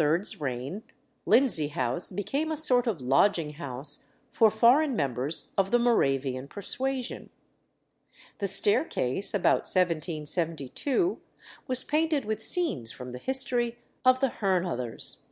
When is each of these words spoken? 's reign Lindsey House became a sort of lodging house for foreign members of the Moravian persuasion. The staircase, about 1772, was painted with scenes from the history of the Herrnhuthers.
's 0.00 0.40
reign 0.40 0.84
Lindsey 1.26 1.66
House 1.66 2.08
became 2.08 2.52
a 2.52 2.56
sort 2.56 2.86
of 2.86 3.00
lodging 3.00 3.54
house 3.54 4.04
for 4.30 4.48
foreign 4.48 4.94
members 4.94 5.52
of 5.58 5.72
the 5.72 5.78
Moravian 5.80 6.46
persuasion. 6.46 7.30
The 8.38 8.46
staircase, 8.46 9.34
about 9.34 9.66
1772, 9.66 11.20
was 11.66 11.82
painted 11.82 12.26
with 12.26 12.40
scenes 12.44 12.92
from 12.92 13.10
the 13.10 13.18
history 13.18 13.76
of 14.04 14.20
the 14.20 14.28
Herrnhuthers. 14.30 15.22